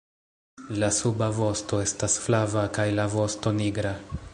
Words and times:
La 0.83 0.89
suba 0.99 1.27
vosto 1.41 1.83
estas 1.83 2.19
flava 2.25 2.67
kaj 2.79 2.91
la 3.01 3.09
vosto 3.19 3.57
nigra. 3.63 3.99